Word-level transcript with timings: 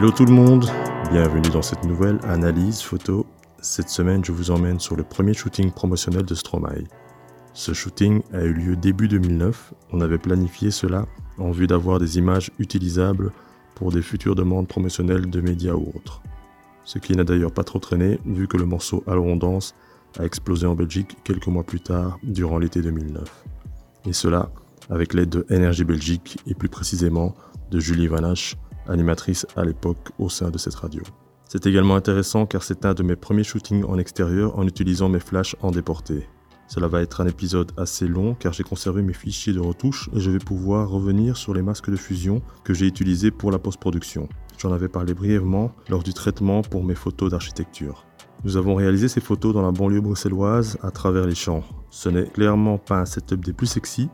Hello 0.00 0.12
tout 0.12 0.24
le 0.24 0.32
monde, 0.32 0.64
bienvenue 1.10 1.50
dans 1.50 1.60
cette 1.60 1.84
nouvelle 1.84 2.20
analyse 2.22 2.80
photo. 2.80 3.26
Cette 3.60 3.90
semaine, 3.90 4.24
je 4.24 4.32
vous 4.32 4.50
emmène 4.50 4.80
sur 4.80 4.96
le 4.96 5.02
premier 5.02 5.34
shooting 5.34 5.72
promotionnel 5.72 6.22
de 6.22 6.34
Stromae. 6.34 6.84
Ce 7.52 7.74
shooting 7.74 8.22
a 8.32 8.40
eu 8.44 8.54
lieu 8.54 8.76
début 8.76 9.08
2009. 9.08 9.74
On 9.92 10.00
avait 10.00 10.16
planifié 10.16 10.70
cela 10.70 11.04
en 11.36 11.50
vue 11.50 11.66
d'avoir 11.66 11.98
des 11.98 12.16
images 12.16 12.50
utilisables 12.58 13.30
pour 13.74 13.92
des 13.92 14.00
futures 14.00 14.34
demandes 14.34 14.68
promotionnelles 14.68 15.28
de 15.28 15.40
médias 15.42 15.74
ou 15.74 15.92
autres. 15.94 16.22
Ce 16.84 16.98
qui 16.98 17.14
n'a 17.14 17.24
d'ailleurs 17.24 17.52
pas 17.52 17.64
trop 17.64 17.78
traîné 17.78 18.20
vu 18.24 18.48
que 18.48 18.56
le 18.56 18.64
morceau 18.64 19.04
Allons 19.06 19.38
a 20.18 20.24
explosé 20.24 20.66
en 20.66 20.76
Belgique 20.76 21.18
quelques 21.24 21.48
mois 21.48 21.64
plus 21.64 21.80
tard 21.80 22.18
durant 22.22 22.56
l'été 22.56 22.80
2009. 22.80 23.44
Et 24.06 24.14
cela 24.14 24.48
avec 24.88 25.12
l'aide 25.12 25.28
de 25.28 25.46
Énergie 25.50 25.84
Belgique 25.84 26.38
et 26.46 26.54
plus 26.54 26.70
précisément 26.70 27.34
de 27.70 27.78
Julie 27.78 28.08
Vanache, 28.08 28.56
animatrice 28.88 29.46
à 29.56 29.64
l'époque 29.64 30.10
au 30.18 30.28
sein 30.28 30.50
de 30.50 30.58
cette 30.58 30.74
radio. 30.74 31.02
C'est 31.48 31.66
également 31.66 31.96
intéressant 31.96 32.46
car 32.46 32.62
c'est 32.62 32.84
un 32.84 32.94
de 32.94 33.02
mes 33.02 33.16
premiers 33.16 33.44
shootings 33.44 33.84
en 33.84 33.98
extérieur 33.98 34.58
en 34.58 34.66
utilisant 34.66 35.08
mes 35.08 35.18
flashs 35.18 35.56
en 35.62 35.72
déporté. 35.72 36.28
Cela 36.68 36.86
va 36.86 37.02
être 37.02 37.20
un 37.20 37.26
épisode 37.26 37.72
assez 37.76 38.06
long 38.06 38.34
car 38.34 38.52
j'ai 38.52 38.62
conservé 38.62 39.02
mes 39.02 39.12
fichiers 39.12 39.52
de 39.52 39.58
retouche 39.58 40.08
et 40.14 40.20
je 40.20 40.30
vais 40.30 40.38
pouvoir 40.38 40.88
revenir 40.88 41.36
sur 41.36 41.52
les 41.52 41.62
masques 41.62 41.90
de 41.90 41.96
fusion 41.96 42.42
que 42.62 42.72
j'ai 42.72 42.86
utilisés 42.86 43.32
pour 43.32 43.50
la 43.50 43.58
post-production. 43.58 44.28
J'en 44.58 44.72
avais 44.72 44.88
parlé 44.88 45.12
brièvement 45.12 45.72
lors 45.88 46.04
du 46.04 46.14
traitement 46.14 46.62
pour 46.62 46.84
mes 46.84 46.94
photos 46.94 47.32
d'architecture. 47.32 48.06
Nous 48.44 48.56
avons 48.56 48.76
réalisé 48.76 49.08
ces 49.08 49.20
photos 49.20 49.52
dans 49.52 49.62
la 49.62 49.72
banlieue 49.72 50.00
bruxelloise 50.00 50.78
à 50.82 50.92
travers 50.92 51.26
les 51.26 51.34
champs. 51.34 51.64
Ce 51.90 52.08
n'est 52.08 52.28
clairement 52.28 52.78
pas 52.78 53.00
un 53.00 53.06
setup 53.06 53.44
des 53.44 53.52
plus 53.52 53.66
sexy, 53.66 54.08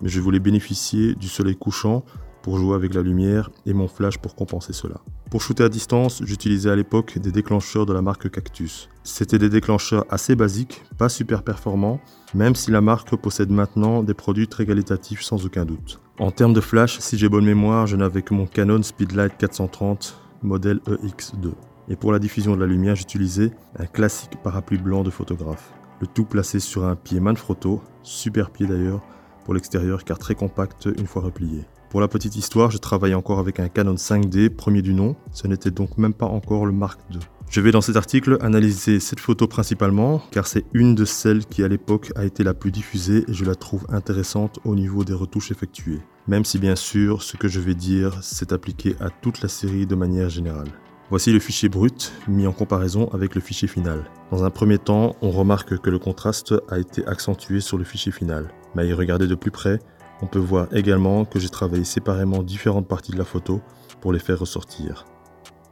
mais 0.00 0.08
je 0.08 0.20
voulais 0.20 0.40
bénéficier 0.40 1.14
du 1.14 1.28
soleil 1.28 1.56
couchant 1.56 2.04
pour 2.48 2.56
jouer 2.56 2.74
avec 2.74 2.94
la 2.94 3.02
lumière 3.02 3.50
et 3.66 3.74
mon 3.74 3.88
flash 3.88 4.16
pour 4.16 4.34
compenser 4.34 4.72
cela. 4.72 5.02
Pour 5.30 5.42
shooter 5.42 5.64
à 5.64 5.68
distance, 5.68 6.22
j'utilisais 6.24 6.70
à 6.70 6.76
l'époque 6.76 7.18
des 7.18 7.30
déclencheurs 7.30 7.84
de 7.84 7.92
la 7.92 8.00
marque 8.00 8.30
Cactus. 8.30 8.88
C'était 9.04 9.36
des 9.36 9.50
déclencheurs 9.50 10.06
assez 10.08 10.34
basiques, 10.34 10.82
pas 10.96 11.10
super 11.10 11.42
performants, 11.42 12.00
même 12.34 12.54
si 12.54 12.70
la 12.70 12.80
marque 12.80 13.14
possède 13.16 13.50
maintenant 13.50 14.02
des 14.02 14.14
produits 14.14 14.48
très 14.48 14.64
qualitatifs 14.64 15.20
sans 15.20 15.44
aucun 15.44 15.66
doute. 15.66 16.00
En 16.18 16.30
termes 16.30 16.54
de 16.54 16.62
flash, 16.62 17.00
si 17.00 17.18
j'ai 17.18 17.28
bonne 17.28 17.44
mémoire, 17.44 17.86
je 17.86 17.96
n'avais 17.96 18.22
que 18.22 18.32
mon 18.32 18.46
Canon 18.46 18.82
Speedlight 18.82 19.36
430 19.36 20.18
modèle 20.42 20.78
EX2. 20.86 21.52
Et 21.90 21.96
pour 21.96 22.12
la 22.12 22.18
diffusion 22.18 22.56
de 22.56 22.60
la 22.60 22.66
lumière, 22.66 22.96
j'utilisais 22.96 23.50
un 23.78 23.84
classique 23.84 24.38
parapluie 24.42 24.78
blanc 24.78 25.02
de 25.02 25.10
photographe. 25.10 25.74
Le 26.00 26.06
tout 26.06 26.24
placé 26.24 26.60
sur 26.60 26.86
un 26.86 26.96
pied 26.96 27.20
Manfrotto, 27.20 27.82
super 28.02 28.48
pied 28.48 28.66
d'ailleurs, 28.66 29.02
pour 29.44 29.52
l'extérieur 29.52 30.02
car 30.04 30.18
très 30.18 30.34
compact 30.34 30.88
une 30.98 31.06
fois 31.06 31.20
replié. 31.20 31.66
Pour 31.90 32.02
la 32.02 32.08
petite 32.08 32.36
histoire, 32.36 32.70
je 32.70 32.76
travaillais 32.76 33.14
encore 33.14 33.38
avec 33.38 33.60
un 33.60 33.68
Canon 33.68 33.94
5D, 33.94 34.50
premier 34.50 34.82
du 34.82 34.92
nom, 34.92 35.16
ce 35.32 35.46
n'était 35.46 35.70
donc 35.70 35.96
même 35.96 36.12
pas 36.12 36.26
encore 36.26 36.66
le 36.66 36.72
Mark 36.72 37.00
II. 37.10 37.18
Je 37.48 37.62
vais 37.62 37.72
dans 37.72 37.80
cet 37.80 37.96
article 37.96 38.36
analyser 38.42 39.00
cette 39.00 39.20
photo 39.20 39.46
principalement, 39.46 40.20
car 40.30 40.46
c'est 40.46 40.66
une 40.74 40.94
de 40.94 41.06
celles 41.06 41.46
qui 41.46 41.64
à 41.64 41.68
l'époque 41.68 42.12
a 42.14 42.26
été 42.26 42.44
la 42.44 42.52
plus 42.52 42.70
diffusée 42.70 43.24
et 43.26 43.32
je 43.32 43.46
la 43.46 43.54
trouve 43.54 43.86
intéressante 43.88 44.58
au 44.66 44.74
niveau 44.74 45.02
des 45.02 45.14
retouches 45.14 45.50
effectuées. 45.50 46.00
Même 46.26 46.44
si 46.44 46.58
bien 46.58 46.76
sûr, 46.76 47.22
ce 47.22 47.38
que 47.38 47.48
je 47.48 47.58
vais 47.58 47.74
dire 47.74 48.22
s'est 48.22 48.52
appliqué 48.52 48.94
à 49.00 49.08
toute 49.08 49.40
la 49.40 49.48
série 49.48 49.86
de 49.86 49.94
manière 49.94 50.28
générale. 50.28 50.68
Voici 51.08 51.32
le 51.32 51.38
fichier 51.38 51.70
brut 51.70 52.12
mis 52.28 52.46
en 52.46 52.52
comparaison 52.52 53.08
avec 53.14 53.34
le 53.34 53.40
fichier 53.40 53.66
final. 53.66 54.04
Dans 54.30 54.44
un 54.44 54.50
premier 54.50 54.76
temps, 54.76 55.16
on 55.22 55.30
remarque 55.30 55.78
que 55.78 55.88
le 55.88 55.98
contraste 55.98 56.54
a 56.68 56.78
été 56.78 57.06
accentué 57.06 57.60
sur 57.60 57.78
le 57.78 57.84
fichier 57.84 58.12
final. 58.12 58.52
Mais 58.74 58.92
à 58.92 58.94
regarder 58.94 59.26
de 59.26 59.34
plus 59.34 59.50
près, 59.50 59.78
on 60.20 60.26
peut 60.26 60.38
voir 60.38 60.68
également 60.74 61.24
que 61.24 61.38
j'ai 61.38 61.48
travaillé 61.48 61.84
séparément 61.84 62.42
différentes 62.42 62.88
parties 62.88 63.12
de 63.12 63.18
la 63.18 63.24
photo 63.24 63.60
pour 64.00 64.12
les 64.12 64.18
faire 64.18 64.38
ressortir. 64.38 65.04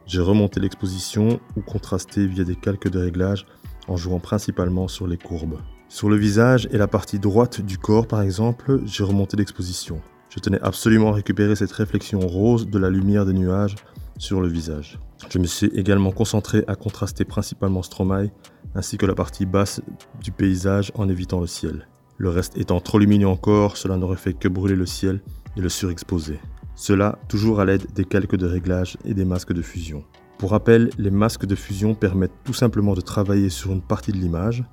J'ai 0.05 0.21
remonté 0.21 0.59
l'exposition 0.59 1.39
ou 1.57 1.61
contrasté 1.61 2.27
via 2.27 2.43
des 2.43 2.55
calques 2.55 2.89
de 2.89 2.99
réglage 2.99 3.45
en 3.87 3.97
jouant 3.97 4.19
principalement 4.19 4.87
sur 4.87 5.07
les 5.07 5.17
courbes. 5.17 5.59
Sur 5.89 6.09
le 6.09 6.15
visage 6.15 6.67
et 6.71 6.77
la 6.77 6.87
partie 6.87 7.19
droite 7.19 7.61
du 7.61 7.77
corps 7.77 8.07
par 8.07 8.21
exemple, 8.21 8.81
j'ai 8.85 9.03
remonté 9.03 9.35
l'exposition. 9.37 10.01
Je 10.29 10.39
tenais 10.39 10.61
absolument 10.61 11.09
à 11.09 11.15
récupérer 11.15 11.55
cette 11.55 11.71
réflexion 11.71 12.19
rose 12.19 12.69
de 12.69 12.79
la 12.79 12.89
lumière 12.89 13.25
des 13.25 13.33
nuages 13.33 13.75
sur 14.17 14.41
le 14.41 14.47
visage. 14.47 14.99
Je 15.29 15.39
me 15.39 15.45
suis 15.45 15.67
également 15.67 16.11
concentré 16.11 16.63
à 16.67 16.75
contraster 16.75 17.25
principalement 17.25 17.83
Stromae 17.83 18.29
ainsi 18.75 18.97
que 18.97 19.05
la 19.05 19.15
partie 19.15 19.45
basse 19.45 19.81
du 20.21 20.31
paysage 20.31 20.91
en 20.95 21.09
évitant 21.09 21.39
le 21.39 21.47
ciel. 21.47 21.87
Le 22.17 22.29
reste 22.29 22.57
étant 22.57 22.79
trop 22.79 22.97
lumineux 22.97 23.27
encore, 23.27 23.77
cela 23.77 23.97
n'aurait 23.97 24.15
fait 24.15 24.33
que 24.33 24.47
brûler 24.47 24.75
le 24.75 24.85
ciel 24.85 25.21
et 25.55 25.61
le 25.61 25.69
surexposer. 25.69 26.39
Cela 26.75 27.19
toujours 27.27 27.59
à 27.59 27.65
l'aide 27.65 27.85
des 27.93 28.05
calques 28.05 28.35
de 28.35 28.45
réglage 28.45 28.97
et 29.05 29.13
des 29.13 29.25
masques 29.25 29.53
de 29.53 29.61
fusion. 29.61 30.03
Pour 30.37 30.51
rappel, 30.51 30.89
les 30.97 31.11
masques 31.11 31.45
de 31.45 31.55
fusion 31.55 31.95
permettent 31.95 32.43
tout 32.43 32.53
simplement 32.53 32.93
de 32.93 33.01
travailler 33.01 33.49
sur 33.49 33.71
une 33.71 33.81
partie 33.81 34.11
de 34.11 34.17
l'image, 34.17 34.63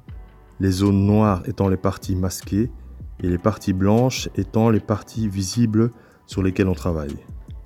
les 0.60 0.70
zones 0.70 1.06
noires 1.06 1.42
étant 1.46 1.68
les 1.68 1.76
parties 1.76 2.16
masquées 2.16 2.70
et 3.22 3.28
les 3.28 3.38
parties 3.38 3.72
blanches 3.72 4.28
étant 4.36 4.70
les 4.70 4.80
parties 4.80 5.28
visibles 5.28 5.90
sur 6.26 6.42
lesquelles 6.42 6.68
on 6.68 6.74
travaille. 6.74 7.16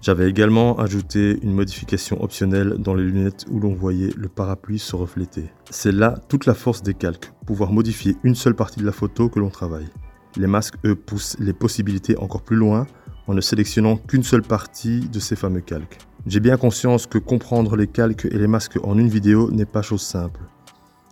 J'avais 0.00 0.30
également 0.30 0.78
ajouté 0.78 1.40
une 1.42 1.52
modification 1.52 2.22
optionnelle 2.22 2.76
dans 2.78 2.94
les 2.94 3.02
lunettes 3.02 3.46
où 3.50 3.58
l'on 3.58 3.74
voyait 3.74 4.12
le 4.16 4.28
parapluie 4.28 4.78
se 4.78 4.94
refléter. 4.94 5.50
C'est 5.70 5.90
là 5.90 6.20
toute 6.28 6.46
la 6.46 6.54
force 6.54 6.84
des 6.84 6.94
calques, 6.94 7.32
pouvoir 7.46 7.72
modifier 7.72 8.16
une 8.22 8.36
seule 8.36 8.54
partie 8.54 8.78
de 8.78 8.86
la 8.86 8.92
photo 8.92 9.28
que 9.28 9.40
l'on 9.40 9.50
travaille. 9.50 9.88
Les 10.36 10.46
masques, 10.46 10.76
eux, 10.84 10.94
poussent 10.94 11.36
les 11.40 11.52
possibilités 11.52 12.16
encore 12.16 12.42
plus 12.42 12.56
loin 12.56 12.86
en 13.26 13.34
ne 13.34 13.40
sélectionnant 13.40 13.96
qu'une 13.96 14.22
seule 14.22 14.42
partie 14.42 15.00
de 15.08 15.18
ces 15.18 15.34
fameux 15.34 15.60
calques. 15.60 15.98
J'ai 16.26 16.40
bien 16.40 16.56
conscience 16.56 17.08
que 17.08 17.18
comprendre 17.18 17.74
les 17.74 17.88
calques 17.88 18.26
et 18.26 18.38
les 18.38 18.46
masques 18.46 18.78
en 18.84 18.96
une 18.98 19.08
vidéo 19.08 19.50
n'est 19.50 19.66
pas 19.66 19.82
chose 19.82 20.02
simple. 20.02 20.42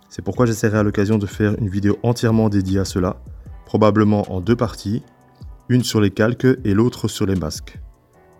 C'est 0.09 0.21
pourquoi 0.21 0.45
j'essaierai 0.45 0.77
à 0.77 0.83
l'occasion 0.83 1.17
de 1.17 1.25
faire 1.25 1.55
une 1.59 1.69
vidéo 1.69 1.97
entièrement 2.03 2.47
dédiée 2.47 2.79
à 2.79 2.85
cela, 2.85 3.21
probablement 3.65 4.31
en 4.31 4.39
deux 4.39 4.55
parties, 4.55 5.03
une 5.67 5.83
sur 5.83 5.99
les 5.99 6.11
calques 6.11 6.47
et 6.63 6.73
l'autre 6.73 7.09
sur 7.09 7.25
les 7.25 7.35
masques 7.35 7.79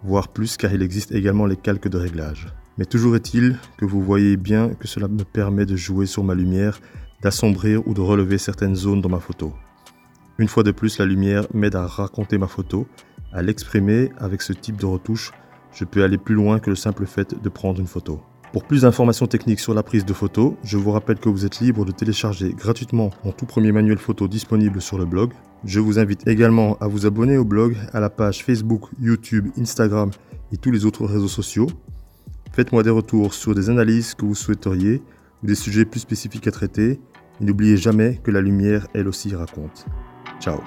voire 0.04 0.28
plus 0.28 0.58
car 0.58 0.74
il 0.74 0.82
existe 0.82 1.12
également 1.12 1.46
les 1.46 1.56
calques 1.56 1.88
de 1.88 1.98
réglage. 1.98 2.48
Mais 2.78 2.86
toujours 2.86 3.16
est-il 3.16 3.58
que 3.78 3.86
vous 3.86 4.02
voyez 4.02 4.38
bien 4.38 4.70
que 4.70 4.88
cela 4.88 5.08
me 5.08 5.24
permet 5.24 5.66
de 5.66 5.76
jouer 5.76 6.06
sur 6.06 6.24
ma 6.24 6.36
lumière, 6.36 6.80
d'assombrir 7.22 7.88
ou 7.88 7.94
de 7.94 8.02
relever 8.02 8.38
certaines 8.38 8.76
zones 8.76 9.02
dans 9.02 9.10
ma 9.10 9.20
photo. 9.20 9.54
Une 10.38 10.48
fois 10.48 10.64
de 10.64 10.72
plus, 10.72 11.00
la 11.00 11.06
lumière 11.06 11.48
m'aide 11.54 11.76
à 11.76 11.88
raconter 11.88 12.38
ma 12.38 12.48
photo, 12.48 12.88
à 13.34 13.42
l'exprimer 13.42 14.12
avec 14.20 14.44
ce 14.44 14.54
type 14.54 14.78
de 14.78 14.86
retouche. 14.86 15.32
Je 15.74 15.84
peux 15.84 16.04
aller 16.04 16.20
plus 16.20 16.36
loin 16.36 16.60
que 16.60 16.70
le 16.70 16.76
simple 16.76 17.08
fait 17.08 17.42
de 17.42 17.50
prendre 17.50 17.80
une 17.80 17.88
photo. 17.88 18.22
Pour 18.54 18.64
plus 18.64 18.84
d'informations 18.84 19.28
techniques 19.28 19.60
sur 19.60 19.74
la 19.74 19.84
prise 19.84 20.06
de 20.06 20.14
photos, 20.14 20.54
je 20.64 20.78
vous 20.78 20.92
rappelle 20.92 21.20
que 21.20 21.30
vous 21.30 21.46
êtes 21.46 21.60
libre 21.60 21.86
de 21.86 21.92
télécharger 21.92 22.54
gratuitement 22.54 23.10
mon 23.26 23.32
tout 23.32 23.46
premier 23.46 23.72
manuel 23.72 23.98
photo 23.98 24.28
disponible 24.28 24.82
sur 24.82 24.98
le 24.98 25.06
blog. 25.06 25.32
Je 25.66 25.80
vous 25.80 26.00
invite 26.00 26.28
également 26.28 26.78
à 26.80 26.88
vous 26.88 27.06
abonner 27.06 27.38
au 27.38 27.46
blog, 27.46 27.76
à 27.94 28.00
la 28.00 28.10
page 28.10 28.44
Facebook, 28.44 28.90
YouTube, 29.00 29.48
Instagram 29.58 30.12
et 30.52 30.58
tous 30.58 30.72
les 30.72 30.86
autres 30.86 31.06
réseaux 31.06 31.28
sociaux. 31.28 31.68
Faites-moi 32.54 32.84
des 32.84 32.90
retours 32.90 33.34
sur 33.34 33.54
des 33.54 33.70
analyses 33.70 34.14
que 34.14 34.26
vous 34.26 34.36
souhaiteriez 34.36 35.02
ou 35.44 35.48
des 35.48 35.56
sujets 35.56 35.86
plus 35.86 36.00
spécifiques 36.00 36.48
à 36.48 36.52
traiter. 36.52 37.00
Et 37.40 37.44
n'oubliez 37.44 37.78
jamais 37.78 38.20
que 38.24 38.32
la 38.32 38.42
lumière, 38.42 38.88
elle 38.94 39.08
aussi, 39.08 39.36
raconte. 39.36 39.86
Ciao 40.40 40.60